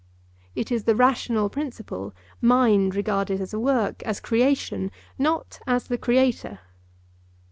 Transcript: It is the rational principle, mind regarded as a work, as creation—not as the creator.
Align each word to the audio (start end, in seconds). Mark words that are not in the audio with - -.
It 0.55 0.71
is 0.71 0.85
the 0.85 0.95
rational 0.95 1.47
principle, 1.47 2.15
mind 2.41 2.95
regarded 2.95 3.39
as 3.39 3.53
a 3.53 3.59
work, 3.59 4.01
as 4.01 4.19
creation—not 4.19 5.59
as 5.67 5.83
the 5.83 5.97
creator. 5.99 6.57